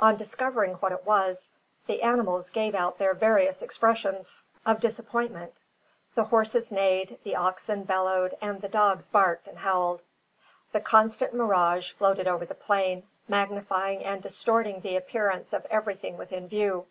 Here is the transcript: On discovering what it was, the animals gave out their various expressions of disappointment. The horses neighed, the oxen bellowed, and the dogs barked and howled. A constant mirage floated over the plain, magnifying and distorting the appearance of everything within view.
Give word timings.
On 0.00 0.16
discovering 0.16 0.72
what 0.80 0.90
it 0.90 1.04
was, 1.06 1.50
the 1.86 2.02
animals 2.02 2.50
gave 2.50 2.74
out 2.74 2.98
their 2.98 3.14
various 3.14 3.62
expressions 3.62 4.42
of 4.66 4.80
disappointment. 4.80 5.54
The 6.16 6.24
horses 6.24 6.72
neighed, 6.72 7.16
the 7.22 7.36
oxen 7.36 7.84
bellowed, 7.84 8.36
and 8.42 8.60
the 8.60 8.66
dogs 8.68 9.06
barked 9.06 9.46
and 9.46 9.58
howled. 9.58 10.02
A 10.74 10.80
constant 10.80 11.32
mirage 11.32 11.92
floated 11.92 12.26
over 12.26 12.44
the 12.44 12.56
plain, 12.56 13.06
magnifying 13.28 14.02
and 14.04 14.20
distorting 14.20 14.80
the 14.80 14.96
appearance 14.96 15.52
of 15.52 15.64
everything 15.70 16.16
within 16.18 16.48
view. 16.48 16.88